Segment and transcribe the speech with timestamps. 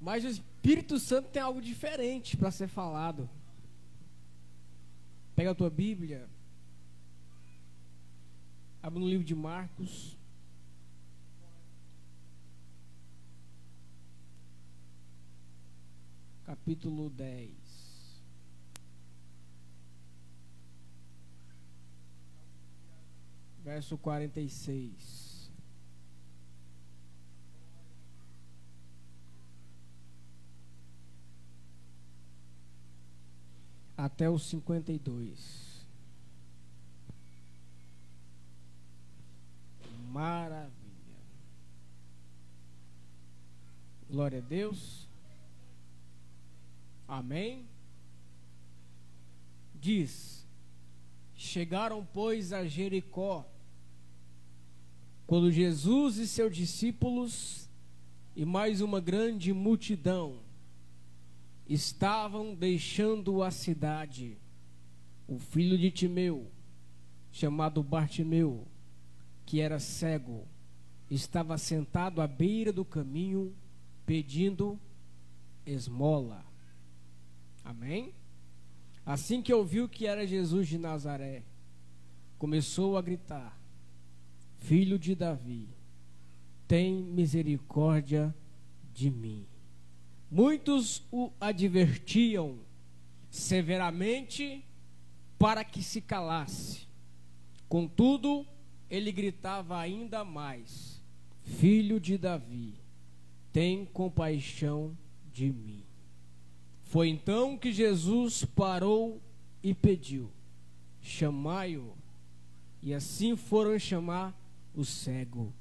[0.00, 3.28] Mas o Espírito Santo tem algo diferente para ser falado.
[5.34, 6.28] Pega a tua Bíblia.
[8.82, 10.16] Abre no livro de Marcos.
[16.44, 17.50] Capítulo 10.
[23.62, 25.27] Verso 46.
[33.98, 35.84] Até os 52.
[40.08, 40.72] Maravilha.
[44.08, 45.08] Glória a Deus.
[47.08, 47.66] Amém.
[49.74, 50.46] Diz:
[51.34, 53.44] Chegaram, pois, a Jericó,
[55.26, 57.68] quando Jesus e seus discípulos
[58.36, 60.47] e mais uma grande multidão
[61.68, 64.38] estavam deixando a cidade.
[65.26, 66.50] O filho de Timeu,
[67.30, 68.66] chamado Bartimeu,
[69.44, 70.46] que era cego,
[71.10, 73.54] estava sentado à beira do caminho
[74.06, 74.78] pedindo
[75.66, 76.44] esmola.
[77.62, 78.14] Amém?
[79.04, 81.42] Assim que ouviu que era Jesus de Nazaré,
[82.38, 83.58] começou a gritar:
[84.58, 85.68] Filho de Davi,
[86.66, 88.34] tem misericórdia
[88.94, 89.46] de mim.
[90.30, 92.58] Muitos o advertiam
[93.30, 94.62] severamente
[95.38, 96.86] para que se calasse.
[97.68, 98.46] Contudo,
[98.90, 101.02] ele gritava ainda mais:
[101.42, 102.74] Filho de Davi,
[103.52, 104.96] tem compaixão
[105.32, 105.82] de mim.
[106.84, 109.20] Foi então que Jesus parou
[109.62, 110.30] e pediu:
[111.00, 111.96] Chamai-o.
[112.82, 114.38] E assim foram chamar
[114.74, 115.52] o cego.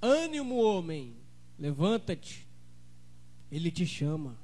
[0.00, 1.14] Ânimo, homem,
[1.58, 2.48] levanta-te
[3.52, 4.34] ele te chama.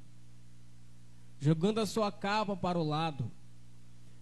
[1.39, 3.31] Jogando a sua capa para o lado,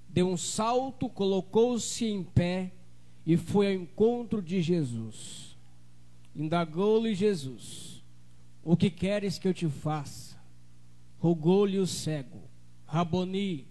[0.07, 2.71] deu um salto, colocou-se em pé
[3.25, 5.57] e foi ao encontro de Jesus.
[6.33, 8.01] Indagou-lhe Jesus:
[8.63, 10.37] O que queres que eu te faça?
[11.19, 12.39] Rogou-lhe o cego:
[12.85, 13.67] Raboni,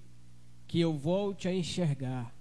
[0.67, 2.37] que eu volte a enxergar.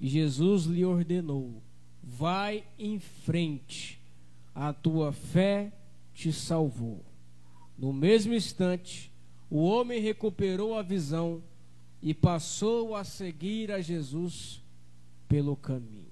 [0.00, 1.62] E Jesus lhe ordenou:
[2.02, 4.00] Vai em frente,
[4.52, 5.72] a tua fé
[6.12, 7.11] te salvou.
[7.82, 9.12] No mesmo instante,
[9.50, 11.42] o homem recuperou a visão
[12.00, 14.62] e passou a seguir a Jesus
[15.28, 16.06] pelo caminho.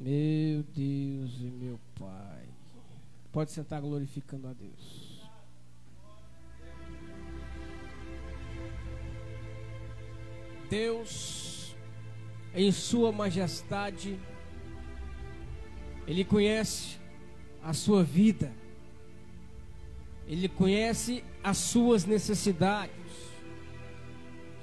[0.00, 2.44] Meu Deus e meu Pai.
[3.32, 5.28] Pode sentar glorificando a Deus.
[10.70, 11.74] Deus,
[12.54, 14.20] em Sua majestade,
[16.06, 17.00] Ele conhece
[17.60, 18.61] a sua vida.
[20.32, 22.96] Ele conhece as suas necessidades.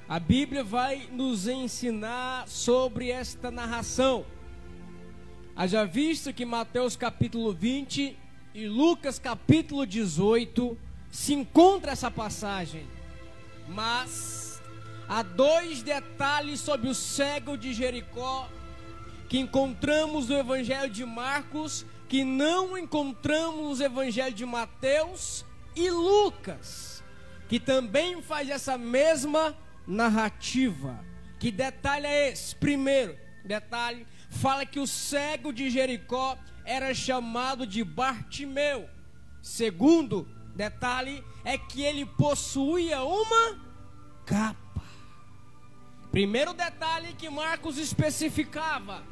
[0.07, 4.25] A Bíblia vai nos ensinar sobre esta narração.
[5.55, 8.17] Haja visto que Mateus capítulo 20
[8.55, 10.75] e Lucas capítulo 18
[11.11, 12.87] se encontra essa passagem.
[13.67, 14.59] Mas
[15.07, 18.49] há dois detalhes sobre o cego de Jericó
[19.27, 25.47] que encontramos no Evangelho de Marcos, que não encontramos no Evangelho de Mateus
[25.85, 27.03] e Lucas,
[27.47, 29.55] que também faz essa mesma
[29.87, 31.03] narrativa.
[31.39, 32.55] Que detalhe é esse?
[32.55, 38.89] Primeiro, detalhe, fala que o cego de Jericó era chamado de Bartimeu.
[39.41, 43.59] Segundo detalhe é que ele possuía uma
[44.25, 44.83] capa.
[46.11, 49.03] Primeiro detalhe que Marcos especificava,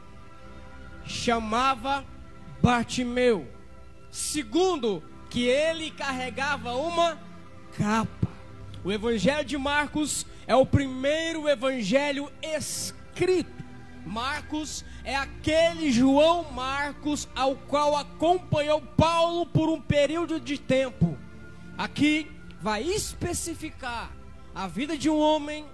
[1.06, 2.06] chamava
[2.62, 3.48] Bartimeu.
[4.12, 7.18] Segundo que ele carregava uma
[7.78, 8.28] capa.
[8.84, 13.58] O Evangelho de Marcos é o primeiro evangelho escrito.
[14.06, 21.18] Marcos é aquele João Marcos ao qual acompanhou Paulo por um período de tempo.
[21.78, 22.32] Aqui
[22.62, 24.12] vai especificar
[24.56, 25.66] a vida de um homem,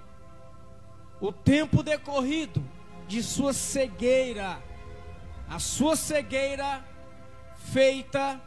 [1.22, 2.64] o tempo decorrido
[3.08, 4.60] de sua cegueira,
[5.48, 6.84] a sua cegueira
[7.72, 8.42] feita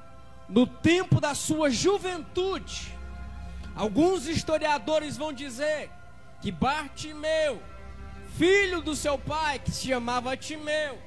[0.49, 2.95] no tempo da sua juventude.
[3.75, 5.91] Alguns historiadores vão dizer
[6.41, 7.61] que Bartimeu,
[8.37, 10.99] filho do seu pai, que se chamava Timeu,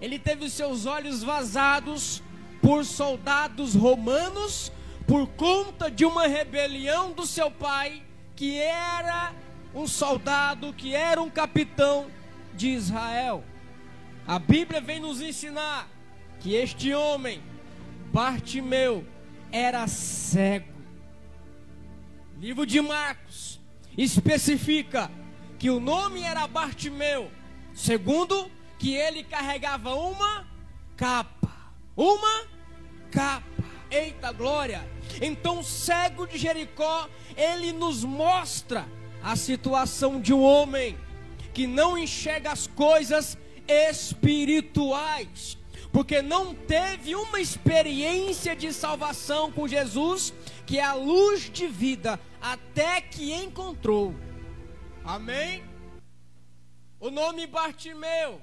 [0.00, 2.22] ele teve os seus olhos vazados
[2.62, 4.72] por soldados romanos
[5.06, 8.02] por conta de uma rebelião do seu pai,
[8.36, 9.32] que era
[9.74, 12.06] um soldado, que era um capitão
[12.54, 13.42] de Israel.
[14.26, 15.88] A Bíblia vem nos ensinar
[16.38, 17.42] que este homem
[18.12, 19.06] Bartimeu
[19.52, 20.72] era cego.
[22.38, 23.60] Livro de Marcos
[23.96, 25.10] especifica
[25.58, 27.30] que o nome era Bartimeu,
[27.74, 30.46] segundo que ele carregava uma
[30.96, 31.50] capa.
[31.96, 32.46] Uma
[33.10, 33.44] capa.
[33.90, 34.88] Eita glória!
[35.20, 38.86] Então, o cego de Jericó, ele nos mostra
[39.22, 40.96] a situação de um homem
[41.52, 43.36] que não enxerga as coisas
[43.68, 45.58] espirituais,
[45.92, 50.32] porque não teve uma experiência de salvação com Jesus,
[50.66, 54.14] que é a luz de vida, até que encontrou.
[55.04, 55.64] Amém?
[57.00, 58.40] O nome Bartimeu,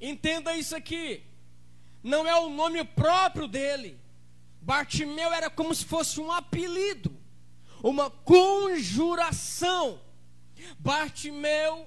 [0.00, 1.22] entenda isso aqui,
[2.02, 3.98] não é o nome próprio dele.
[4.60, 7.16] Bartimeu era como se fosse um apelido,
[7.82, 10.00] uma conjuração.
[10.78, 11.86] Bartimeu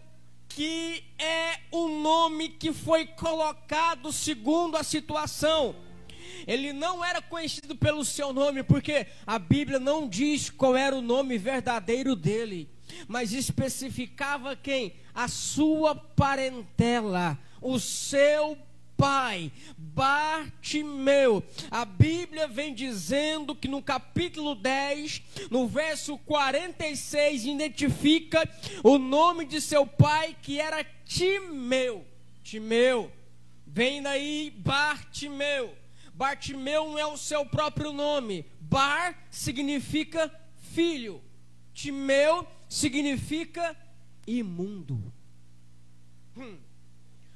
[0.60, 5.74] que é o nome que foi colocado segundo a situação.
[6.46, 11.02] Ele não era conhecido pelo seu nome, porque a Bíblia não diz qual era o
[11.02, 12.70] nome verdadeiro dele,
[13.08, 14.96] mas especificava quem?
[15.16, 18.58] A sua parentela, o seu
[19.00, 21.42] pai, Bartimeu.
[21.72, 28.48] A Bíblia vem dizendo que no capítulo 10, no verso 46, identifica
[28.84, 32.06] o nome de seu pai, que era Timeu.
[32.44, 33.10] Timeu,
[33.66, 35.74] vem daí Bartimeu.
[36.14, 38.46] Bartimeu não é o seu próprio nome.
[38.60, 40.30] Bar significa
[40.74, 41.22] filho.
[41.74, 43.74] Timeu significa
[44.28, 45.02] imundo.
[46.36, 46.58] Hum.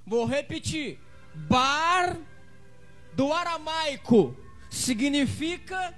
[0.06, 1.00] Vou repetir.
[1.36, 2.18] Bar
[3.14, 4.36] do aramaico
[4.70, 5.94] significa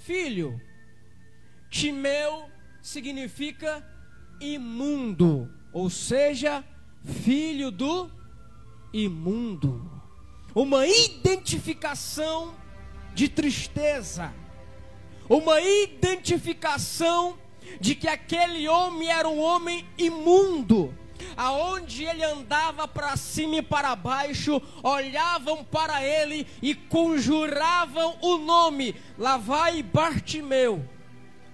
[0.00, 0.60] filho.
[1.70, 2.50] Timeu
[2.80, 3.86] significa
[4.40, 6.64] imundo, ou seja,
[7.04, 8.10] filho do
[8.92, 9.90] imundo.
[10.54, 12.54] Uma identificação
[13.14, 14.32] de tristeza,
[15.28, 17.38] uma identificação
[17.80, 20.94] de que aquele homem era um homem imundo
[21.36, 28.94] aonde ele andava para cima e para baixo, olhavam para ele e conjuravam o nome:
[29.18, 30.86] lá vai Bartimeu,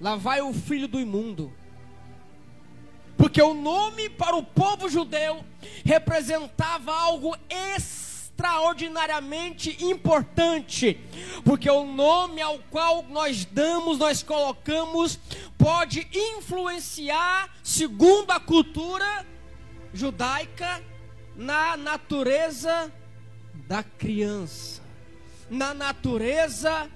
[0.00, 1.52] lá vai o filho do imundo.
[3.18, 5.44] Porque o nome para o povo judeu
[5.84, 11.00] representava algo extraordinariamente importante,
[11.44, 15.18] porque o nome ao qual nós damos, nós colocamos,
[15.58, 19.26] pode influenciar, segundo a cultura,
[19.93, 20.82] judaica
[21.37, 22.93] na natureza
[23.67, 24.82] da criança,
[25.50, 26.90] na natureza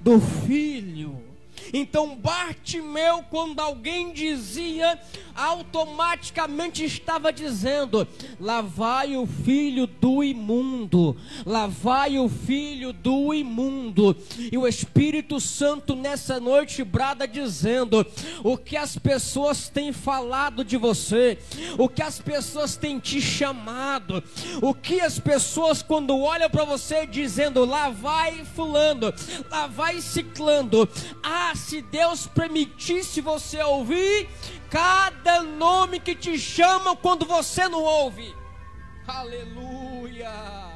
[0.00, 1.27] do filho.
[1.72, 4.98] Então Bartimeu, quando alguém dizia,
[5.34, 8.06] automaticamente estava dizendo:
[8.40, 11.16] lá vai o filho do imundo,
[11.46, 14.16] lá vai o filho do imundo.
[14.50, 18.04] E o Espírito Santo nessa noite brada dizendo:
[18.42, 21.38] o que as pessoas têm falado de você,
[21.78, 24.22] o que as pessoas têm te chamado,
[24.60, 29.12] o que as pessoas quando olham para você dizendo: lá vai fulano,
[29.50, 30.88] lá vai ciclando.
[31.22, 34.28] Ah, se Deus permitisse você ouvir
[34.70, 38.34] cada nome que te chamam quando você não ouve.
[39.06, 40.67] Aleluia.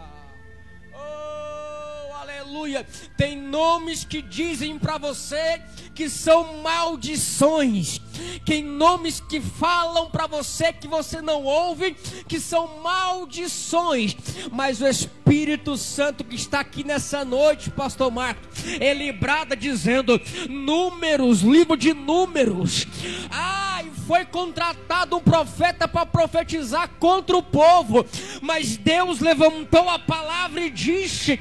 [2.52, 2.87] Aleluia.
[3.16, 5.62] Tem nomes que dizem para você
[5.94, 7.99] que são maldições.
[8.44, 11.97] Tem nomes que falam para você que você não ouve,
[12.28, 14.14] que são maldições.
[14.52, 18.47] Mas o Espírito Santo que está aqui nessa noite, Pastor Marcos,
[18.78, 22.87] ele brada dizendo: Números, livro de Números.
[23.30, 28.04] Ai, foi contratado um profeta para profetizar contra o povo,
[28.40, 31.38] mas Deus levantou a palavra e disse: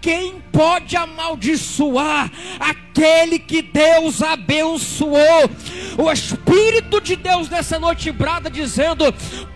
[0.00, 5.50] Quem pode amaldiçoar aquele que Deus abençoou?
[5.98, 9.04] O Espírito de Deus nessa noite brada dizendo: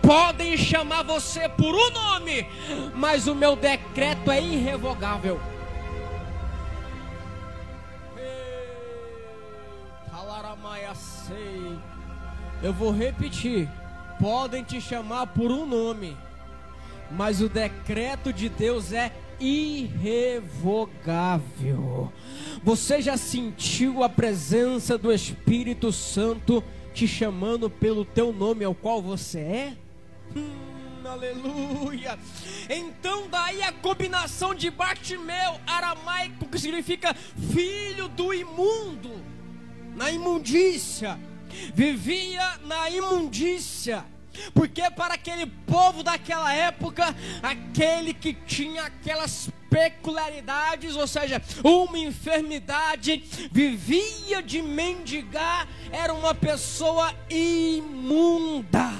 [0.01, 2.47] Podem chamar você por um nome,
[2.95, 5.39] mas o meu decreto é irrevogável.
[12.61, 13.69] Eu vou repetir:
[14.19, 16.15] podem te chamar por um nome,
[17.11, 20.51] mas o decreto de Deus é irrevogável.
[22.63, 29.01] Você já sentiu a presença do Espírito Santo te chamando pelo teu nome ao qual
[29.01, 29.75] você é?
[30.35, 32.17] Hum, aleluia!
[32.69, 39.11] Então, daí a combinação de Bartimeu, aramaico, que significa filho do imundo,
[39.93, 41.19] na imundícia
[41.73, 44.05] vivia na imundícia.
[44.53, 53.23] Porque para aquele povo daquela época, aquele que tinha aquelas peculiaridades, ou seja, uma enfermidade,
[53.51, 58.91] vivia de mendigar, era uma pessoa imunda.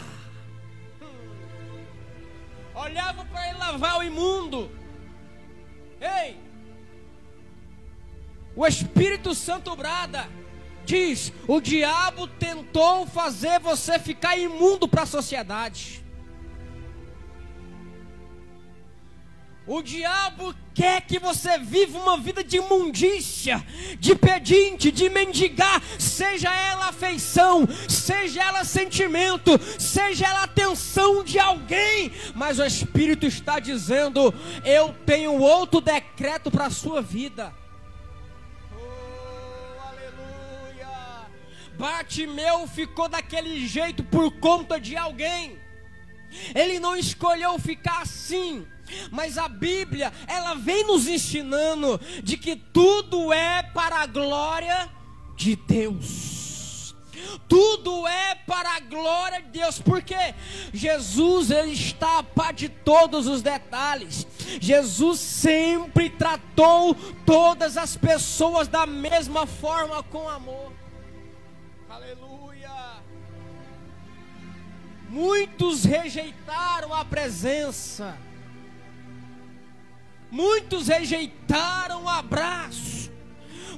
[2.74, 4.70] Olhava para ele lavar o imundo.
[6.02, 6.38] Ei!
[8.56, 10.30] O Espírito Santo brada
[10.86, 16.06] diz: o diabo tentou fazer você ficar imundo para a sociedade.
[19.68, 23.66] O diabo quer que você viva uma vida de imundícia,
[24.00, 32.12] de pedinte, de mendigar, seja ela afeição, seja ela sentimento, seja ela atenção de alguém,
[32.36, 34.32] mas o Espírito está dizendo:
[34.64, 37.52] eu tenho outro decreto para a sua vida.
[41.78, 45.60] Bartimeu ficou daquele jeito por conta de alguém.
[46.54, 48.66] Ele não escolheu ficar assim.
[49.12, 54.90] Mas a Bíblia, ela vem nos ensinando de que tudo é para a glória
[55.36, 56.36] de Deus.
[57.48, 60.16] Tudo é para a glória de Deus, porque
[60.72, 64.28] Jesus ele está a par de todos os detalhes.
[64.62, 66.94] Jesus sempre tratou
[67.26, 70.85] todas as pessoas da mesma forma com amor.
[71.96, 73.02] Aleluia.
[75.08, 78.18] Muitos rejeitaram a presença.
[80.30, 83.10] Muitos rejeitaram o abraço.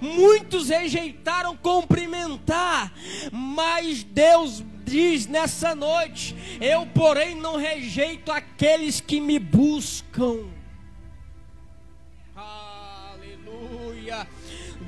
[0.01, 2.91] Muitos rejeitaram cumprimentar.
[3.31, 10.50] Mas Deus diz nessa noite: Eu, porém, não rejeito aqueles que me buscam.
[12.36, 14.27] Aleluia.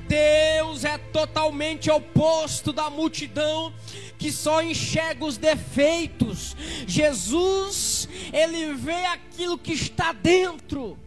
[0.08, 0.39] Deus
[0.84, 3.72] é totalmente oposto da multidão
[4.18, 6.56] que só enxerga os defeitos.
[6.86, 10.98] Jesus, ele vê aquilo que está dentro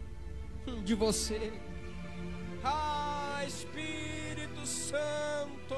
[0.84, 1.52] de você.
[2.62, 5.74] Ah, Espírito Santo.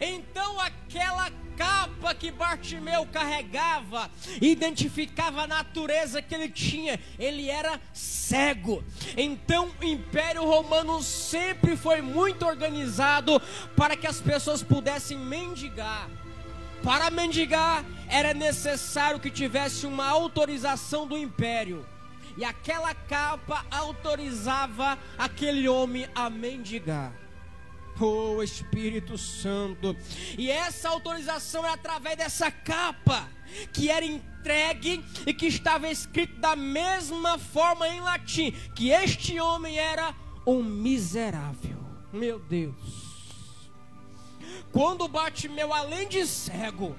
[0.00, 6.98] Então aquela capa que Bartimeu carregava identificava a natureza que ele tinha.
[7.18, 8.82] Ele era cego.
[9.16, 13.40] Então o Império Romano sempre foi muito organizado
[13.76, 16.08] para que as pessoas pudessem mendigar.
[16.82, 21.86] Para mendigar era necessário que tivesse uma autorização do império.
[22.36, 27.21] E aquela capa autorizava aquele homem a mendigar.
[28.00, 29.96] Oh Espírito Santo.
[30.36, 33.28] E essa autorização é através dessa capa
[33.72, 39.78] que era entregue e que estava escrito da mesma forma em latim que este homem
[39.78, 40.14] era
[40.46, 41.78] um miserável.
[42.12, 42.74] Meu Deus.
[44.72, 46.96] Quando Bartimeu, além de cego,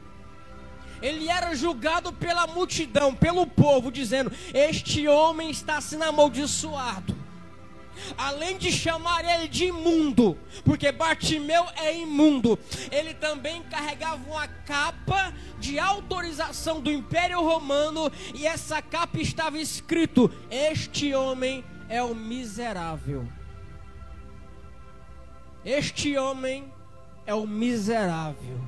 [1.01, 7.22] ele era julgado pela multidão, pelo povo, dizendo: Este homem está sendo amaldiçoado
[8.17, 12.57] além de chamar ele de imundo, porque Bartimeu é imundo,
[12.91, 20.31] ele também carregava uma capa de autorização do Império Romano, e essa capa estava escrito:
[20.49, 23.27] Este homem é o miserável.
[25.65, 26.71] Este homem
[27.25, 28.59] é o miserável.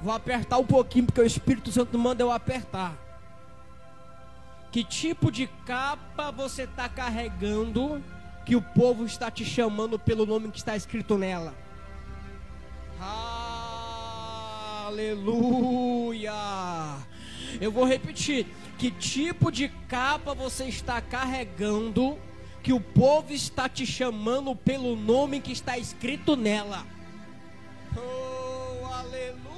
[0.00, 3.03] Vou apertar um pouquinho, porque o Espírito Santo manda eu apertar.
[4.74, 8.02] Que tipo de capa você está carregando
[8.44, 11.54] que o povo está te chamando pelo nome que está escrito nela?
[14.88, 16.32] Aleluia!
[17.60, 18.48] Eu vou repetir.
[18.76, 22.18] Que tipo de capa você está carregando
[22.60, 26.84] que o povo está te chamando pelo nome que está escrito nela?
[27.96, 29.53] Oh, aleluia!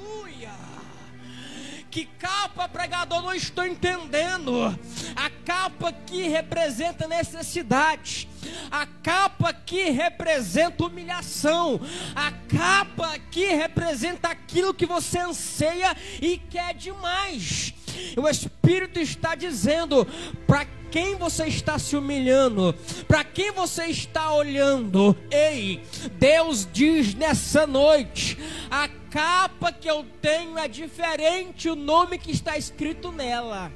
[1.97, 4.67] Que capa, pregador, não estou entendendo.
[5.15, 8.29] A capa que representa necessidade.
[8.69, 11.81] A capa que representa humilhação.
[12.15, 17.73] A capa que representa aquilo que você anseia e quer demais.
[18.15, 20.05] O Espírito está dizendo
[20.45, 22.75] para quem você está se humilhando,
[23.07, 25.17] para quem você está olhando.
[25.31, 25.81] Ei,
[26.19, 28.37] Deus diz nessa noite:
[28.69, 33.71] a capa que eu tenho é diferente o nome que está escrito nela.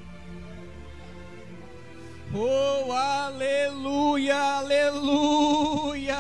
[2.33, 6.17] Oh, aleluia, aleluia.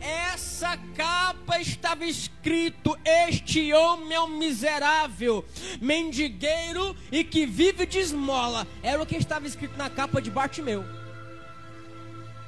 [0.00, 5.44] Essa capa estava escrito: Este homem é um miserável,
[5.80, 8.68] mendigueiro e que vive de esmola.
[8.84, 10.84] Era o que estava escrito na capa de Bartimeu.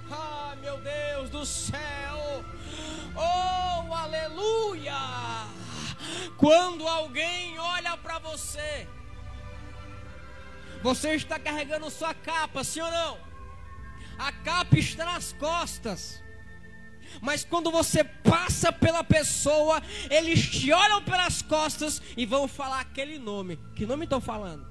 [0.08, 2.21] Ah, meu Deus do céu.
[3.16, 4.94] Oh, aleluia.
[6.36, 8.88] Quando alguém olha para você,
[10.82, 13.18] você está carregando sua capa, sim ou não?
[14.18, 16.22] A capa está nas costas.
[17.20, 23.18] Mas quando você passa pela pessoa, eles te olham pelas costas e vão falar aquele
[23.18, 23.58] nome.
[23.76, 24.66] Que nome estão falando?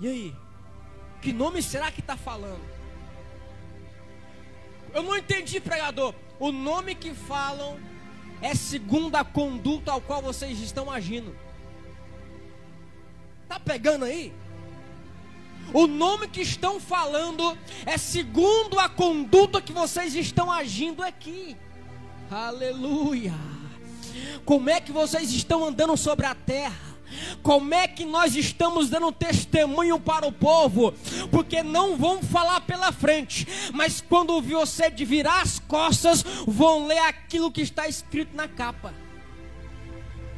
[0.00, 0.36] E aí?
[1.20, 2.75] Que nome será que está falando?
[4.96, 6.14] Eu não entendi, pregador.
[6.40, 7.78] O nome que falam
[8.40, 11.36] é segundo a conduta ao qual vocês estão agindo.
[13.46, 14.32] Tá pegando aí?
[15.74, 21.54] O nome que estão falando é segundo a conduta que vocês estão agindo aqui.
[22.30, 23.34] Aleluia.
[24.46, 26.95] Como é que vocês estão andando sobre a terra?
[27.42, 30.92] Como é que nós estamos dando testemunho para o povo?
[31.30, 37.50] Porque não vão falar pela frente, mas quando você virar as costas, vão ler aquilo
[37.50, 38.94] que está escrito na capa.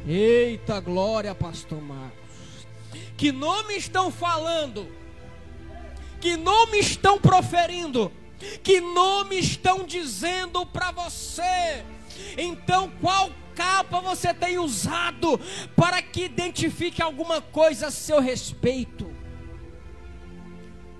[0.07, 2.67] Eita glória, pastor Marcos.
[3.17, 4.87] Que nome estão falando?
[6.21, 8.11] Que nome estão proferindo?
[8.63, 11.83] Que nome estão dizendo para você?
[12.37, 15.37] Então, qual capa você tem usado
[15.75, 19.13] para que identifique alguma coisa a seu respeito?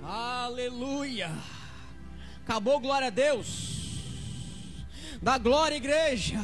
[0.03, 1.31] Aleluia!
[2.43, 4.01] Acabou, glória a Deus.
[5.21, 6.37] Da glória, igreja.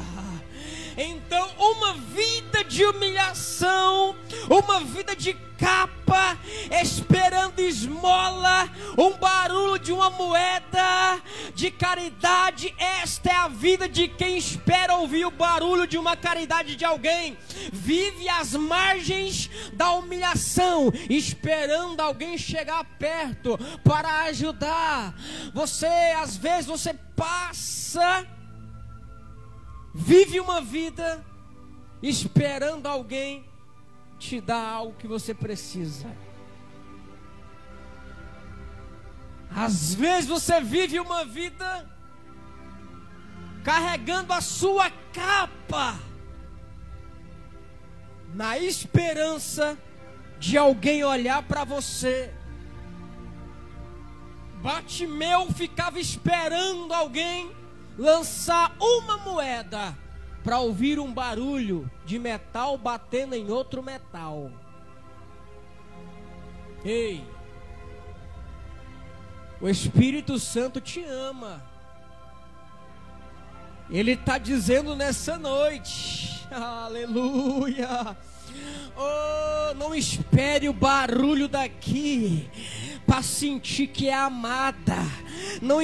[0.98, 4.16] Então, uma vida de humilhação,
[4.50, 6.38] uma vida de capa,
[6.82, 11.22] esperando esmola, um barulho de uma moeda
[11.54, 12.74] de caridade.
[12.78, 17.38] Esta é a vida de quem espera ouvir o barulho de uma caridade de alguém.
[17.72, 25.14] Vive às margens da humilhação, esperando alguém chegar perto para ajudar.
[25.54, 25.88] Você,
[26.18, 28.26] às vezes, você passa
[29.98, 31.26] vive uma vida
[32.04, 33.46] esperando alguém
[34.20, 36.14] te dar algo que você precisa.
[39.56, 41.90] Às vezes você vive uma vida
[43.64, 45.98] carregando a sua capa,
[48.34, 49.78] na esperança
[50.38, 52.34] de alguém olhar para você.
[54.62, 57.50] Batimeu ficava esperando alguém
[57.98, 59.98] lançar uma moeda
[60.44, 64.52] para ouvir um barulho de metal batendo em outro metal.
[66.84, 67.24] Ei,
[69.60, 71.64] o Espírito Santo te ama.
[73.90, 78.16] Ele está dizendo nessa noite, aleluia.
[78.96, 82.50] Oh, não espere o barulho daqui
[83.06, 84.98] para sentir que é amada.
[85.62, 85.82] Não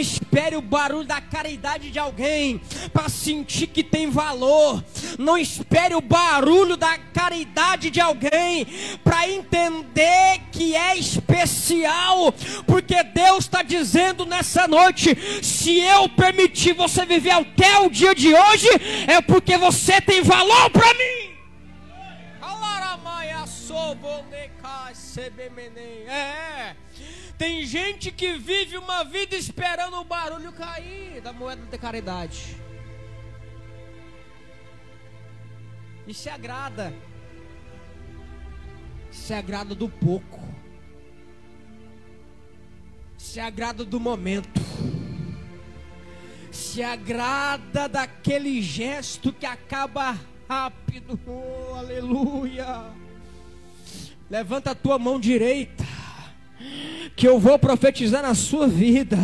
[0.58, 2.62] o barulho da caridade de alguém
[2.94, 4.84] para sentir que tem valor.
[5.20, 8.66] Não espere o barulho da caridade de alguém
[9.04, 12.34] para entender que é especial.
[12.66, 18.34] Porque Deus está dizendo nessa noite: se eu permitir você viver até o dia de
[18.34, 18.70] hoje,
[19.08, 21.32] é porque você tem valor para mim.
[26.08, 26.76] É.
[27.42, 32.56] Tem gente que vive uma vida esperando o barulho cair da moeda de caridade.
[36.06, 36.94] E se agrada.
[39.10, 40.40] Se agrada do pouco.
[43.18, 44.62] Se agrada do momento.
[46.52, 50.16] Se agrada daquele gesto que acaba
[50.48, 51.20] rápido.
[51.26, 52.86] Oh, aleluia.
[54.30, 55.91] Levanta a tua mão direita
[57.22, 59.16] que eu vou profetizar na sua vida.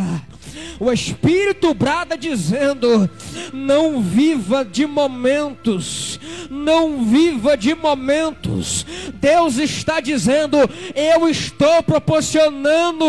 [0.80, 3.10] O Espírito brada dizendo:
[3.52, 8.86] não viva de momentos, não viva de momentos.
[9.16, 10.58] Deus está dizendo:
[10.94, 13.06] eu estou proporcionando,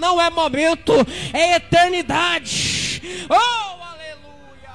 [0.00, 0.92] não é momento,
[1.32, 3.28] é eternidade.
[3.30, 4.74] Oh, aleluia!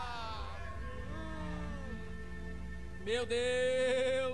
[3.03, 4.28] Meu Deus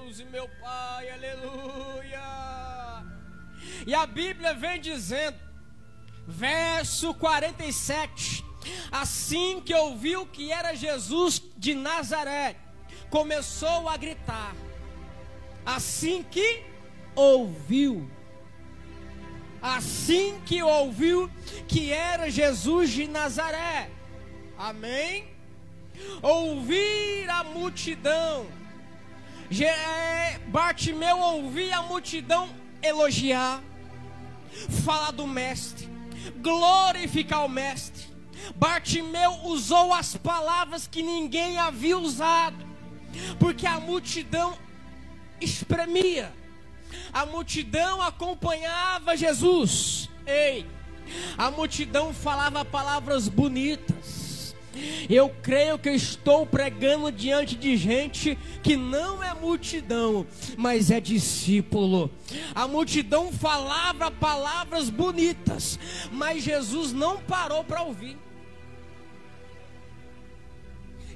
[3.86, 5.38] E a Bíblia vem dizendo,
[6.28, 8.43] verso 47:
[8.91, 12.56] Assim que ouviu que era Jesus de Nazaré,
[13.12, 14.56] começou a gritar.
[15.63, 16.63] Assim que
[17.15, 18.10] ouviu,
[19.62, 21.30] assim que ouviu
[21.67, 23.89] que era Jesus de Nazaré,
[24.58, 25.28] amém?
[26.21, 28.48] Ouvir a multidão,
[30.48, 32.50] Bartimeu ouvia a multidão
[32.82, 33.62] elogiar
[34.84, 35.89] falar do Mestre,
[36.41, 38.06] glorificar o Mestre.
[38.56, 42.65] Bartimeu usou as palavras que ninguém havia usado,
[43.39, 44.58] porque a multidão
[45.41, 46.34] espremia,
[47.12, 50.10] a multidão acompanhava Jesus.
[50.28, 50.65] Ei,
[51.38, 54.25] A multidão falava palavras bonitas.
[55.10, 60.26] Eu creio que estou pregando diante de gente que não é multidão,
[60.58, 62.12] mas é discípulo.
[62.54, 65.80] A multidão falava palavras bonitas,
[66.12, 68.18] mas Jesus não parou para ouvir.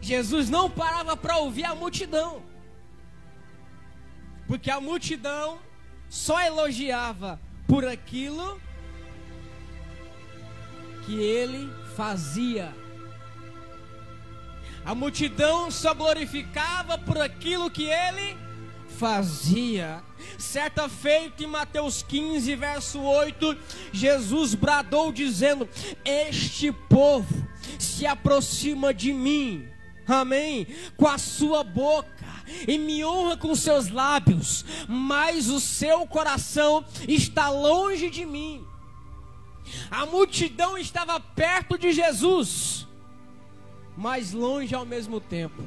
[0.02, 2.42] Jesus não parava para ouvir a multidão,
[4.48, 5.60] porque a multidão
[6.08, 8.60] só elogiava por aquilo
[11.06, 12.74] que ele fazia.
[14.90, 18.36] A multidão só glorificava por aquilo que ele
[18.98, 20.02] fazia.
[20.36, 23.56] Certa feita em Mateus 15, verso 8,
[23.94, 25.70] Jesus bradou dizendo:
[26.04, 27.48] Este povo
[27.78, 29.68] se aproxima de mim,
[30.08, 30.66] amém,
[30.98, 32.26] com a sua boca
[32.68, 38.66] e me honra com seus lábios, mas o seu coração está longe de mim.
[39.92, 42.89] A multidão estava perto de Jesus,
[44.00, 45.62] mas longe ao mesmo tempo.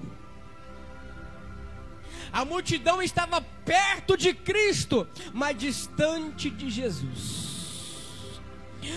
[2.32, 8.40] A multidão estava perto de Cristo, mas distante de Jesus.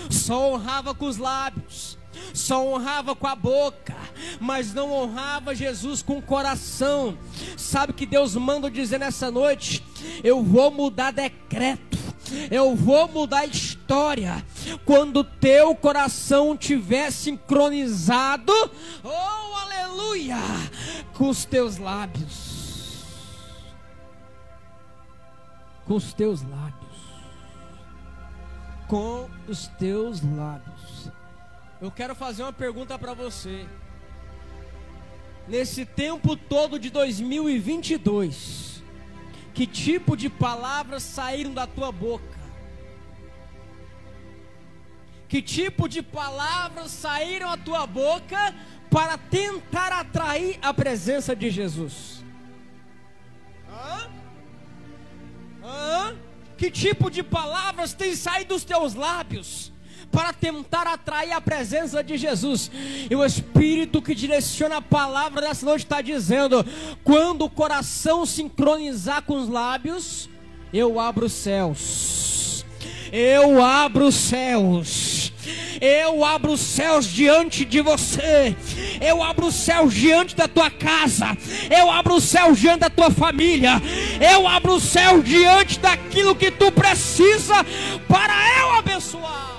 [0.09, 1.97] Só honrava com os lábios,
[2.33, 3.93] só honrava com a boca,
[4.39, 7.17] mas não honrava Jesus com o coração.
[7.57, 9.83] Sabe que Deus manda dizer nessa noite?
[10.23, 12.04] Eu vou mudar decreto
[12.49, 14.43] eu vou mudar a história
[14.85, 18.51] quando teu coração tiver sincronizado,
[19.03, 20.38] oh aleluia,
[21.13, 22.55] com os teus lábios.
[25.85, 26.95] Com os teus lábios.
[28.88, 31.11] Com os teus lábios.
[31.81, 33.67] Eu quero fazer uma pergunta para você.
[35.47, 38.74] Nesse tempo todo de 2022,
[39.55, 42.37] que tipo de palavras saíram da tua boca?
[45.29, 48.53] Que tipo de palavras saíram da tua boca
[48.91, 52.21] para tentar atrair a presença de Jesus?
[53.69, 54.09] Hã?
[55.63, 56.15] Hã?
[56.57, 59.71] Que tipo de palavras tem saído dos teus lábios?
[60.15, 62.71] Para tentar atrair a presença de Jesus.
[63.10, 66.65] E o Espírito que direciona a palavra nessa noite está dizendo:
[67.04, 70.30] quando o coração sincronizar com os lábios,
[70.71, 72.65] eu abro os céus.
[73.12, 75.34] Eu abro os céus.
[75.82, 78.56] Eu abro os céus diante de você.
[79.01, 81.38] Eu abro os céus diante da tua casa.
[81.69, 83.82] Eu abro os céus diante da tua família.
[84.34, 87.65] Eu abro os céus diante daquilo que tu precisa
[88.08, 89.54] para eu abençoar.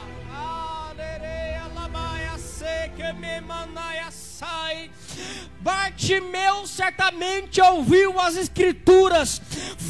[5.61, 9.41] Bartimeu certamente ouviu as Escrituras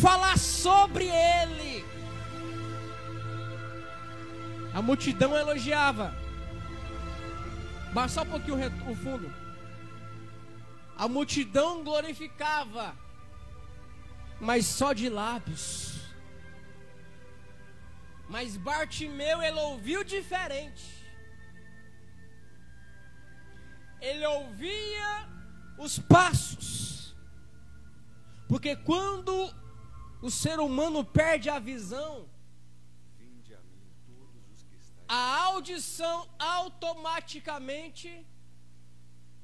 [0.00, 1.84] falar sobre ele.
[4.72, 6.14] A multidão elogiava.
[7.92, 8.56] Baixa só um pouquinho
[8.90, 9.32] o fundo.
[10.96, 12.96] A multidão glorificava,
[14.40, 16.00] mas só de lábios.
[18.30, 20.95] Mas Bartimeu ele ouviu diferente.
[24.06, 25.28] Ele ouvia
[25.78, 27.14] os passos.
[28.48, 29.52] Porque quando
[30.22, 32.28] o ser humano perde a visão,
[35.08, 38.26] a audição automaticamente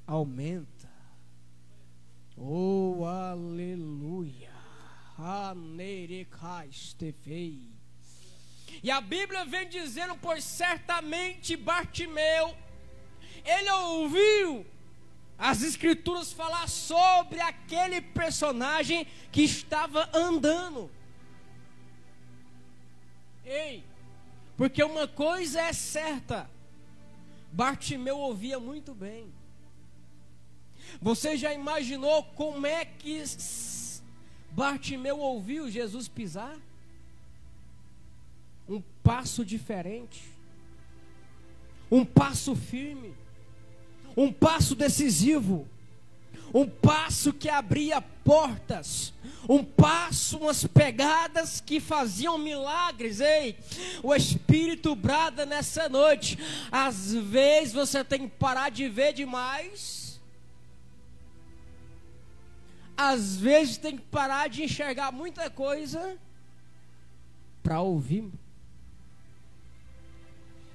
[0.07, 0.91] aumenta.
[2.37, 4.51] Oh, aleluia.
[8.83, 12.57] E a Bíblia vem dizendo: Pois certamente Bartimeu
[13.45, 14.67] ele ouviu
[15.39, 20.89] as escrituras falar sobre aquele personagem que estava andando.
[23.45, 23.83] Ei,
[24.57, 26.49] porque uma coisa é certa,
[27.53, 29.33] Bartimeu ouvia muito bem.
[31.01, 33.23] Você já imaginou como é que
[34.53, 36.57] Bartimeu ouviu Jesus pisar?
[38.69, 40.23] Um passo diferente,
[41.91, 43.22] um passo firme
[44.17, 45.67] um passo decisivo,
[46.55, 49.13] um passo que abria portas,
[49.49, 53.21] um passo, umas pegadas que faziam milagres.
[53.21, 53.57] Ei,
[54.03, 56.39] o Espírito brada nessa noite.
[56.71, 60.21] Às vezes você tem que parar de ver demais.
[62.97, 66.17] Às vezes tem que parar de enxergar muita coisa
[67.63, 68.31] para ouvir.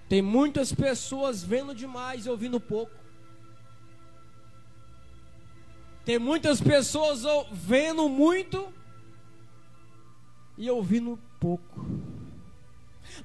[0.09, 2.96] Tem muitas pessoas vendo demais e ouvindo pouco.
[6.07, 8.73] Tem muitas pessoas vendo muito
[10.57, 11.85] e ouvindo pouco.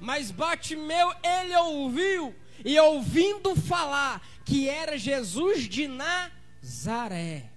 [0.01, 7.51] Mas Bartimeu, ele ouviu, e ouvindo falar que era Jesus de Nazaré.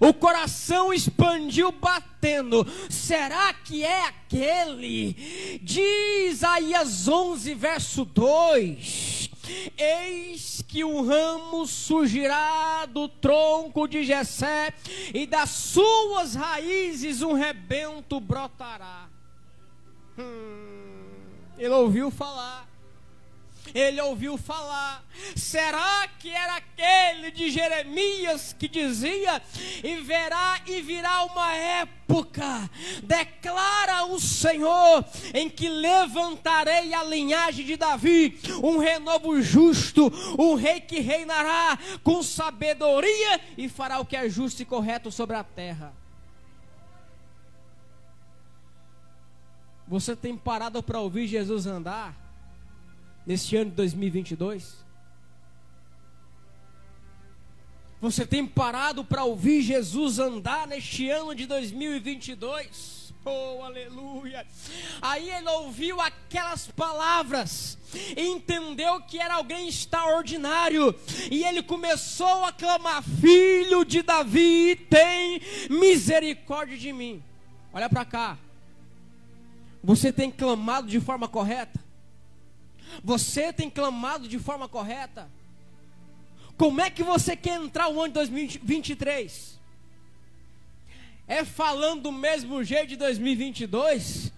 [0.00, 2.64] O coração expandiu batendo.
[2.88, 5.58] Será que é aquele?
[5.62, 9.33] Diz Isaías 11, verso 2.
[9.76, 14.72] Eis que um ramo surgirá do tronco de Jessé
[15.12, 19.08] e das suas raízes um rebento brotará.
[20.18, 21.22] Hum,
[21.58, 22.73] ele ouviu falar
[23.72, 25.04] ele ouviu falar.
[25.36, 29.40] Será que era aquele de Jeremias que dizia:
[29.82, 32.70] E verá e virá uma época,
[33.02, 40.80] declara o Senhor, em que levantarei a linhagem de Davi, um renovo justo, um rei
[40.80, 45.92] que reinará com sabedoria e fará o que é justo e correto sobre a terra.
[49.86, 52.23] Você tem parado para ouvir Jesus andar?
[53.26, 54.84] Neste ano de 2022?
[58.00, 63.14] Você tem parado para ouvir Jesus andar neste ano de 2022?
[63.24, 64.46] Oh, aleluia!
[65.00, 67.78] Aí ele ouviu aquelas palavras,
[68.14, 70.94] entendeu que era alguém extraordinário,
[71.30, 77.22] e ele começou a clamar: Filho de Davi, tem misericórdia de mim.
[77.72, 78.38] Olha para cá.
[79.82, 81.83] Você tem clamado de forma correta?
[83.02, 85.30] Você tem clamado de forma correta?
[86.56, 89.58] Como é que você quer entrar o ano de 2023?
[91.26, 94.32] É falando do mesmo jeito de 2022?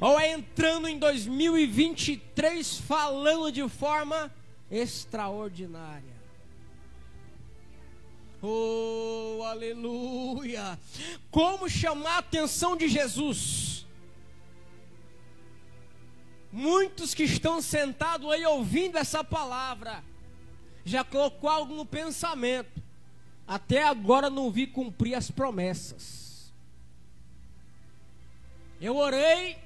[0.00, 4.32] Ou é entrando em 2023 falando de forma
[4.70, 6.16] extraordinária?
[8.42, 10.78] Oh, aleluia!
[11.30, 13.85] Como chamar a atenção de Jesus?
[16.56, 20.02] Muitos que estão sentados aí ouvindo essa palavra,
[20.86, 22.82] já colocou algo no pensamento.
[23.46, 26.50] Até agora não vi cumprir as promessas.
[28.80, 29.58] Eu orei,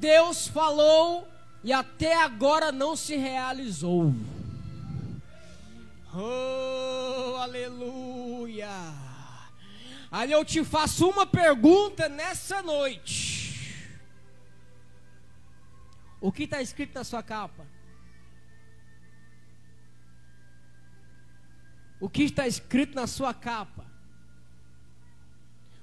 [0.00, 1.28] Deus falou
[1.62, 4.12] e até agora não se realizou.
[6.12, 8.68] Oh, aleluia!
[10.10, 13.25] Aí eu te faço uma pergunta nessa noite.
[16.26, 17.64] O que está escrito na sua capa?
[22.00, 23.86] O que está escrito na sua capa?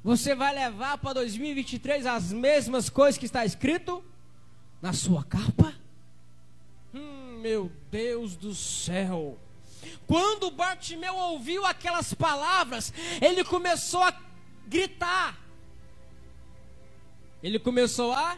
[0.04, 4.04] Você vai levar para 2023 as mesmas coisas que está escrito
[4.82, 5.74] na sua capa?
[6.94, 9.40] Hum, meu Deus do céu.
[10.06, 14.14] Quando Bartimeu ouviu aquelas palavras, ele começou a
[14.68, 15.40] gritar.
[17.42, 18.38] Ele começou a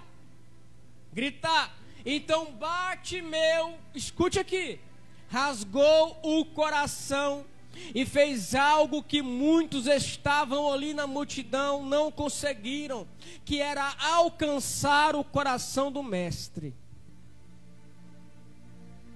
[1.11, 1.84] gritar.
[2.05, 4.79] Então Bartimeu, escute aqui,
[5.27, 7.45] rasgou o coração
[7.93, 13.07] e fez algo que muitos estavam ali na multidão não conseguiram,
[13.43, 16.75] que era alcançar o coração do mestre.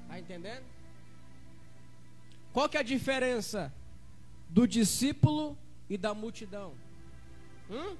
[0.03, 0.65] Está entendendo?
[2.51, 3.71] Qual que é a diferença
[4.49, 5.55] do discípulo
[5.87, 6.73] e da multidão?
[7.69, 7.95] Hum?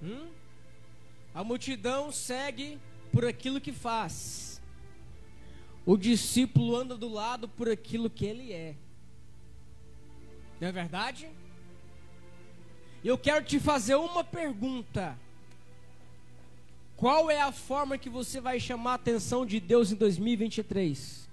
[0.00, 0.37] Hum?
[1.34, 2.78] A multidão segue
[3.12, 4.60] por aquilo que faz.
[5.86, 8.76] O discípulo anda do lado por aquilo que ele é.
[10.60, 11.30] Não é verdade?
[13.02, 15.16] Eu quero te fazer uma pergunta.
[16.96, 21.28] Qual é a forma que você vai chamar a atenção de Deus em 2023?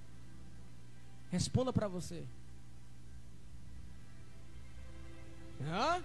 [1.31, 2.23] Responda para você.
[5.61, 6.03] Hã?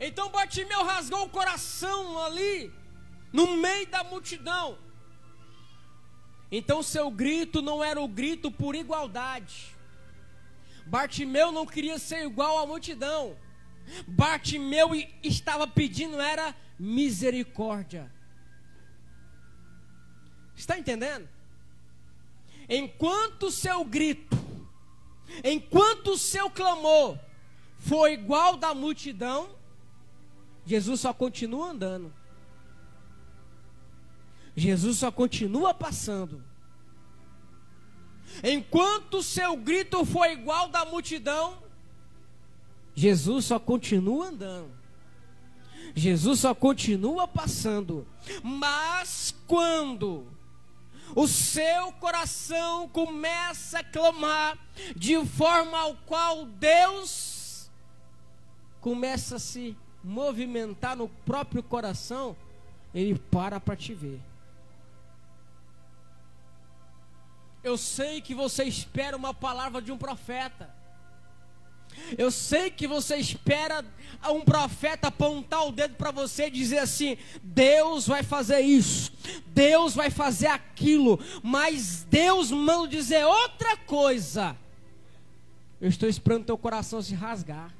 [0.00, 2.72] Então Bartimeu rasgou o coração ali,
[3.32, 4.78] no meio da multidão.
[6.50, 9.76] Então seu grito não era o grito por igualdade.
[10.86, 13.36] Bartimeu não queria ser igual à multidão.
[14.06, 14.90] Bartimeu
[15.22, 18.10] estava pedindo era misericórdia.
[20.56, 21.28] Está entendendo?
[22.68, 24.36] Enquanto seu grito,
[25.44, 27.18] enquanto seu clamor
[27.78, 29.57] foi igual da multidão,
[30.68, 32.12] Jesus só continua andando.
[34.54, 36.44] Jesus só continua passando.
[38.44, 41.56] Enquanto o seu grito foi igual da multidão,
[42.94, 44.70] Jesus só continua andando.
[45.94, 48.06] Jesus só continua passando.
[48.42, 50.26] Mas quando
[51.16, 54.58] o seu coração começa a clamar
[54.94, 57.70] de forma ao qual Deus
[58.82, 59.74] começa a se
[60.08, 62.34] movimentar no próprio coração,
[62.94, 64.18] ele para para te ver.
[67.62, 70.74] Eu sei que você espera uma palavra de um profeta.
[72.16, 73.84] Eu sei que você espera
[74.30, 79.12] um profeta apontar o dedo para você e dizer assim: Deus vai fazer isso,
[79.48, 84.56] Deus vai fazer aquilo, mas Deus manda dizer outra coisa.
[85.80, 87.77] Eu estou esperando teu coração se rasgar.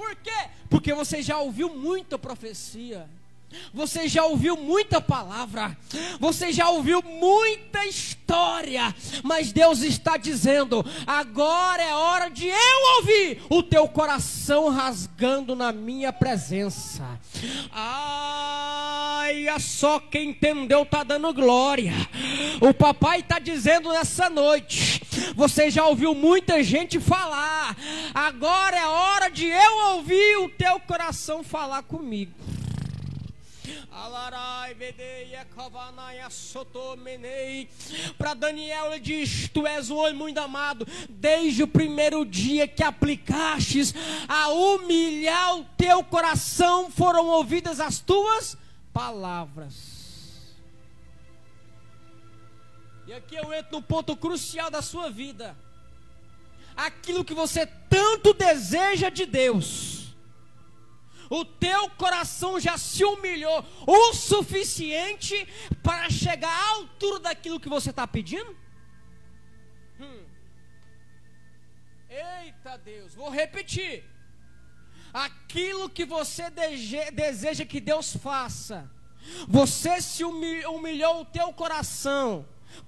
[0.00, 0.48] Por quê?
[0.70, 3.06] Porque você já ouviu muita profecia.
[3.72, 5.76] Você já ouviu muita palavra,
[6.18, 13.42] você já ouviu muita história, mas Deus está dizendo: agora é hora de eu ouvir
[13.48, 17.18] o teu coração rasgando na minha presença.
[17.72, 21.94] Ai, é só quem entendeu está dando glória.
[22.60, 25.02] O papai está dizendo nessa noite:
[25.34, 27.76] você já ouviu muita gente falar,
[28.14, 32.32] agora é hora de eu ouvir o teu coração falar comigo.
[38.16, 42.84] Para Daniel ele diz: Tu és um homem muito amado, desde o primeiro dia que
[42.84, 43.92] aplicastes
[44.28, 48.56] a humilhar o teu coração, foram ouvidas as tuas
[48.92, 50.00] palavras.
[53.08, 55.56] E aqui eu entro no ponto crucial da sua vida.
[56.76, 59.89] Aquilo que você tanto deseja de Deus
[61.30, 65.46] o teu coração já se humilhou o suficiente
[65.80, 68.54] para chegar à altura daquilo que você está pedindo?
[70.00, 70.24] Hum.
[72.08, 74.04] Eita Deus, vou repetir.
[75.12, 76.50] Aquilo que você
[77.12, 78.90] deseja que Deus faça,
[79.46, 82.46] você se humilhou o teu coração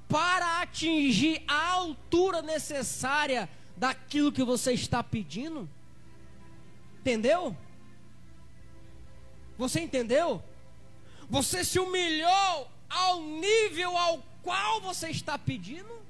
[0.09, 5.69] para atingir a altura necessária daquilo que você está pedindo?
[7.01, 7.57] Entendeu?
[9.59, 10.43] Você entendeu?
[11.29, 16.03] Você se humilhou ao nível ao qual você está pedindo?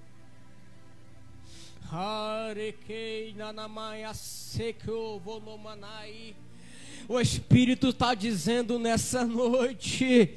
[7.08, 10.34] O Espírito está dizendo nessa noite: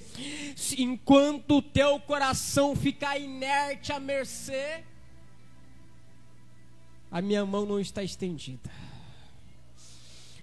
[0.78, 4.84] enquanto o teu coração ficar inerte à mercê,
[7.10, 8.70] a minha mão não está estendida.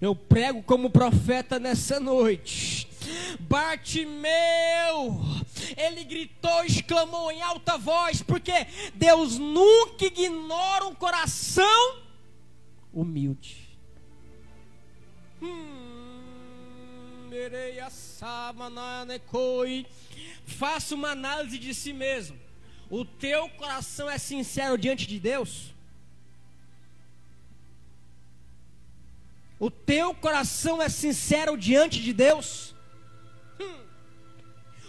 [0.03, 2.89] Eu prego como profeta nessa noite.
[3.39, 4.27] Bartimeu,
[5.77, 8.51] ele gritou, exclamou em alta voz, porque
[8.95, 12.01] Deus nunca ignora um coração
[12.91, 13.77] humilde.
[15.41, 17.29] Hum,
[20.45, 22.37] Faça uma análise de si mesmo.
[22.89, 25.72] O teu coração é sincero diante de Deus?
[29.63, 32.75] O teu coração é sincero diante de Deus?
[33.57, 33.79] Hum.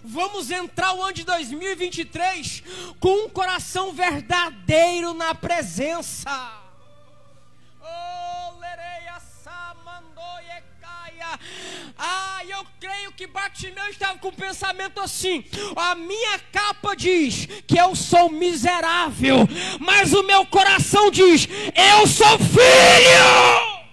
[0.02, 2.64] Vamos entrar o ano de 2023
[2.98, 6.28] com um coração verdadeiro na presença.
[7.80, 7.84] Oh,
[11.96, 15.44] ah, eu creio que Bartimeu estava com o pensamento assim:
[15.76, 22.37] a minha capa diz que eu sou miserável, mas o meu coração diz: eu sou
[22.40, 23.84] filho.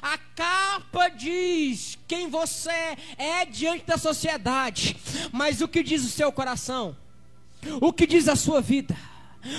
[0.00, 4.96] A capa diz quem você é diante da sociedade,
[5.32, 6.96] mas o que diz o seu coração?
[7.80, 8.96] O que diz a sua vida?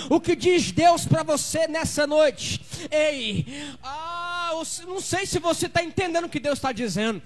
[0.09, 2.61] O que diz Deus para você nessa noite?
[2.91, 3.45] Ei,
[3.83, 4.51] ah,
[4.85, 7.21] não sei se você está entendendo o que Deus está dizendo.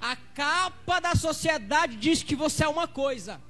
[0.00, 3.40] A capa da sociedade diz que você é uma coisa,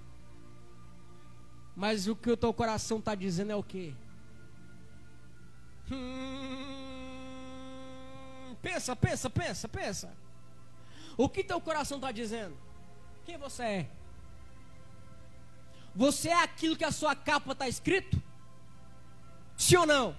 [1.75, 3.95] mas o que o teu coração está dizendo é o que?
[5.91, 6.95] Hum,
[8.63, 10.13] pensa, pensa, pensa, pensa.
[11.17, 12.57] O que teu coração está dizendo?
[13.25, 13.89] Quem você é?
[15.95, 18.21] Você é aquilo que a sua capa está escrito?
[19.57, 20.17] Sim ou não?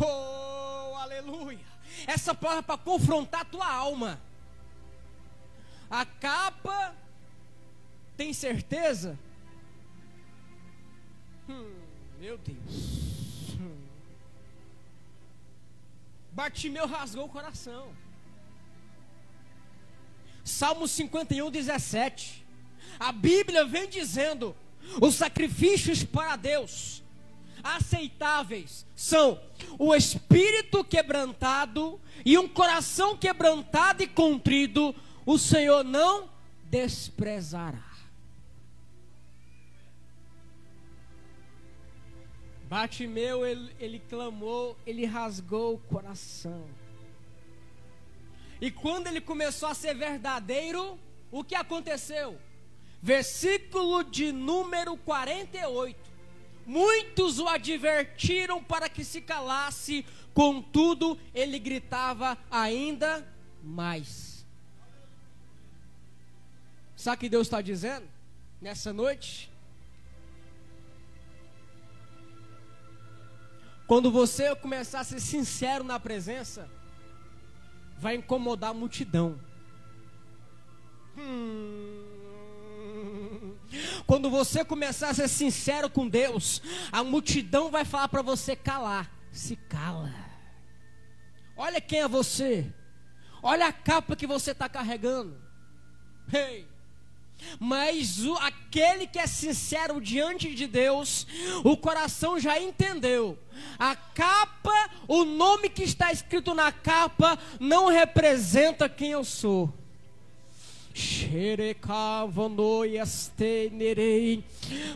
[0.00, 1.74] Oh, aleluia!
[2.06, 4.20] Essa palavra é para confrontar a tua alma.
[5.90, 6.94] A capa
[8.16, 9.18] tem certeza?
[11.48, 11.82] Hum,
[12.18, 13.03] meu Deus.
[16.34, 17.92] Bartimeu rasgou o coração.
[20.42, 22.44] Salmo 51, 17.
[22.98, 24.54] A Bíblia vem dizendo:
[25.00, 27.04] os sacrifícios para Deus
[27.62, 29.40] aceitáveis são
[29.78, 36.28] o espírito quebrantado e um coração quebrantado e contrido, o Senhor não
[36.64, 37.83] desprezará.
[42.74, 46.66] Bartimeu, ele, ele clamou, ele rasgou o coração.
[48.60, 50.98] E quando ele começou a ser verdadeiro,
[51.30, 52.36] o que aconteceu?
[53.00, 55.96] Versículo de número 48.
[56.66, 60.04] Muitos o advertiram para que se calasse,
[60.34, 63.24] contudo, ele gritava ainda
[63.62, 64.44] mais.
[66.96, 68.08] Sabe o que Deus está dizendo
[68.60, 69.53] nessa noite?
[73.86, 76.68] Quando você começar a ser sincero na presença,
[77.98, 79.38] vai incomodar a multidão.
[81.16, 82.04] Hum.
[84.06, 86.62] Quando você começar a ser sincero com Deus,
[86.92, 89.10] a multidão vai falar para você calar.
[89.30, 90.12] Se cala.
[91.56, 92.72] Olha quem é você.
[93.42, 95.36] Olha a capa que você está carregando.
[96.32, 96.73] Hey.
[97.58, 101.26] Mas o, aquele que é sincero diante de Deus,
[101.62, 103.38] o coração já entendeu.
[103.78, 109.72] A capa, o nome que está escrito na capa, não representa quem eu sou.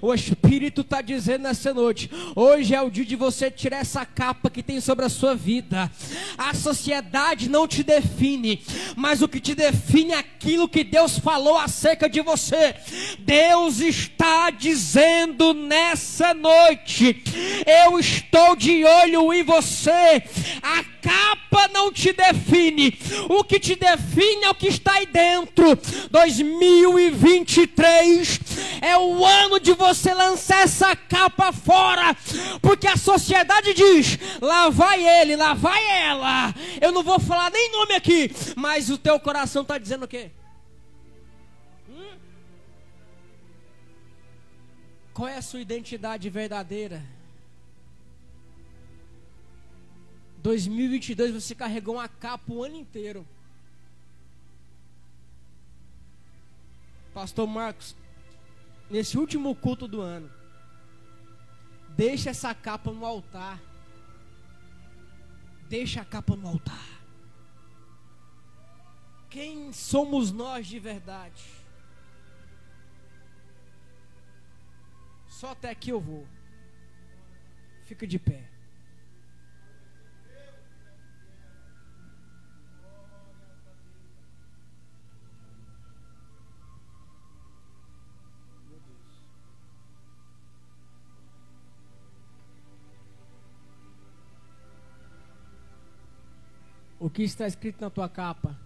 [0.00, 4.48] O Espírito está dizendo nessa noite: hoje é o dia de você tirar essa capa
[4.48, 5.90] que tem sobre a sua vida.
[6.36, 8.62] A sociedade não te define,
[8.96, 12.76] mas o que te define é aquilo que Deus falou acerca de você.
[13.18, 17.22] Deus está dizendo nessa noite:
[17.66, 20.22] eu estou de olho em você.
[20.62, 25.78] A capa não te define, o que te define é o que está aí dentro.
[26.10, 28.40] 2023
[28.80, 32.16] é o ano de você lançar essa capa fora,
[32.60, 36.54] porque a sociedade diz: lá vai ele, lá vai ela.
[36.80, 40.30] Eu não vou falar nem nome aqui, mas o teu coração está dizendo o quê?
[41.88, 42.16] Hum?
[45.12, 47.02] Qual é a sua identidade verdadeira?
[50.42, 53.26] 2022 você carregou uma capa o ano inteiro.
[57.18, 57.96] Pastor Marcos,
[58.88, 60.30] nesse último culto do ano,
[61.96, 63.60] deixa essa capa no altar.
[65.68, 67.02] Deixa a capa no altar.
[69.28, 71.42] Quem somos nós de verdade?
[75.26, 76.24] Só até aqui eu vou.
[77.86, 78.48] Fica de pé.
[96.98, 98.58] O que está escrito na tua capa?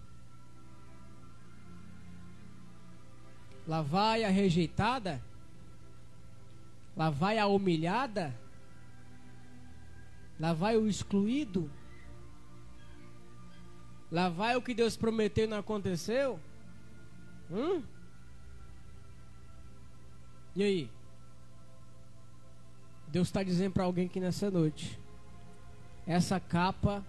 [3.67, 5.21] Lá vai a rejeitada?
[6.97, 8.35] Lá vai a humilhada?
[10.39, 11.69] Lá vai o excluído?
[14.11, 16.39] Lá vai o que Deus prometeu e não aconteceu?
[17.51, 17.83] Hum?
[20.55, 20.91] E aí?
[23.07, 24.99] Deus está dizendo para alguém que nessa noite:
[26.05, 27.03] essa capa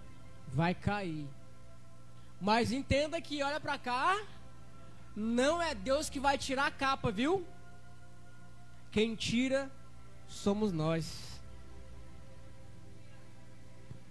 [0.47, 1.27] vai cair.
[2.39, 4.21] Mas entenda que, olha para cá,
[5.15, 7.45] não é Deus que vai tirar a capa, viu?
[8.91, 9.71] Quem tira
[10.27, 11.39] somos nós.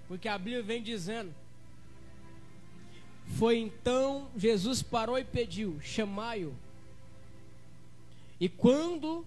[0.08, 1.34] Porque a Bíblia vem dizendo:
[3.36, 6.54] Foi então Jesus parou e pediu: Chamai-o.
[8.40, 9.26] E quando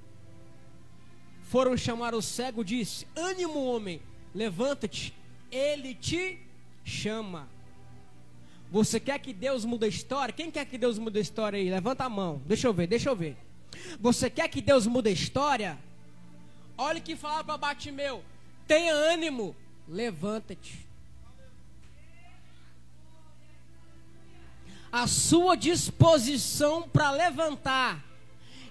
[1.44, 4.02] foram chamar o cego, disse: Ânimo, homem,
[4.34, 5.14] levanta-te,
[5.52, 6.40] ele te
[6.88, 7.48] chama.
[8.72, 10.34] Você quer que Deus mude a história?
[10.34, 11.70] Quem quer que Deus mude a história aí?
[11.70, 12.42] Levanta a mão.
[12.46, 13.38] Deixa eu ver, deixa eu ver.
[14.00, 15.78] Você quer que Deus mude a história?
[16.78, 18.24] Olha o que falaram para Batimeu.
[18.66, 19.56] Tenha ânimo.
[19.88, 20.86] Levanta-te.
[24.92, 28.04] A sua disposição para levantar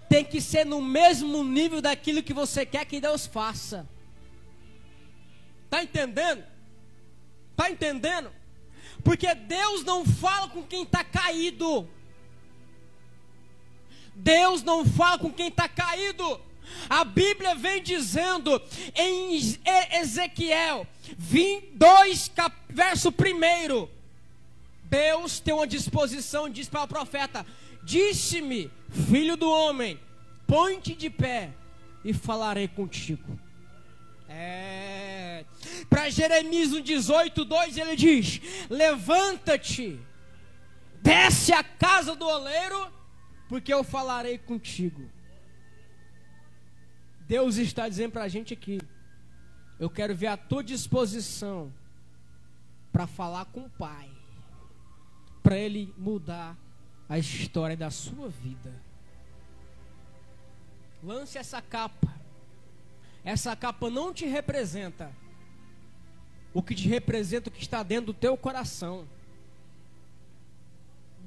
[0.09, 3.87] tem que ser no mesmo nível daquilo que você quer que Deus faça.
[5.69, 6.45] Tá entendendo?
[7.57, 8.31] Está entendendo?
[9.03, 11.89] Porque Deus não fala com quem está caído.
[14.15, 16.39] Deus não fala com quem está caído.
[16.87, 18.61] A Bíblia vem dizendo
[18.95, 19.39] em
[19.93, 20.87] Ezequiel
[21.17, 22.31] 22,
[22.69, 23.89] verso 1.
[24.85, 27.47] Deus tem uma disposição, diz para o profeta:
[27.83, 28.71] Disse-me,
[29.09, 29.99] filho do homem,
[30.47, 31.53] põe-te de pé
[32.05, 33.39] e falarei contigo.
[34.29, 35.16] É.
[35.89, 40.01] Para Jeremias 18, 2 ele diz: Levanta-te,
[41.03, 42.93] desce a casa do oleiro,
[43.49, 45.09] porque eu falarei contigo.
[47.27, 48.81] Deus está dizendo para a gente aqui:
[49.79, 51.73] Eu quero ver a tua disposição
[52.93, 54.11] para falar com o Pai,
[55.43, 56.57] para Ele mudar
[57.09, 58.73] a história da sua vida.
[61.03, 62.15] Lance essa capa.
[63.25, 65.13] Essa capa não te representa.
[66.57, 69.07] O que te representa o que está dentro do teu coração.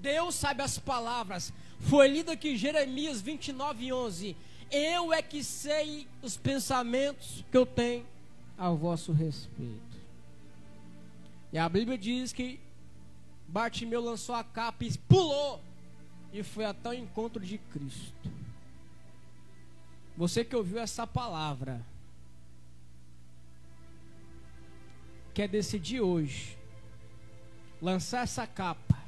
[0.01, 1.53] Deus sabe as palavras.
[1.81, 4.35] Foi lido aqui Jeremias 29, 11.
[4.71, 8.07] Eu é que sei os pensamentos que eu tenho
[8.57, 9.99] ao vosso respeito.
[11.53, 12.59] E a Bíblia diz que
[13.47, 15.61] Bartimeu lançou a capa e pulou
[16.33, 18.31] e foi até o encontro de Cristo.
[20.17, 21.85] Você que ouviu essa palavra,
[25.33, 26.57] quer decidir hoje
[27.81, 28.99] lançar essa capa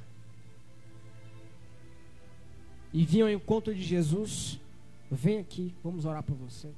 [2.94, 4.60] e vir ao encontro de Jesus,
[5.10, 6.74] vem aqui, vamos orar por você.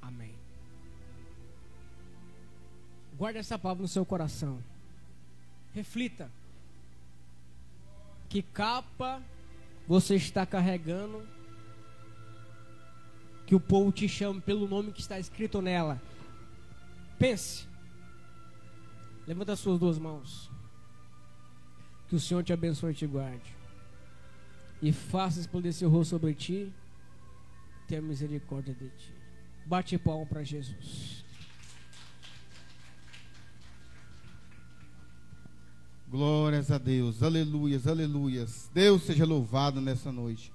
[0.00, 0.34] Amém.
[3.18, 4.62] Guarde essa palavra no seu coração.
[5.74, 6.30] Reflita.
[8.30, 9.22] Que capa
[9.88, 11.26] você está carregando?
[13.46, 16.00] Que o povo te chame pelo nome que está escrito nela.
[17.18, 17.66] Pense.
[19.26, 20.50] Levanta as suas duas mãos.
[22.06, 23.56] Que o Senhor te abençoe e te guarde.
[24.82, 26.70] E faça resplandecer o rosto sobre ti.
[27.86, 29.14] Tenha misericórdia de ti.
[29.64, 31.24] Bate palma para Jesus.
[36.10, 38.70] Glórias a Deus, aleluias, aleluias.
[38.72, 40.50] Deus seja louvado nessa noite.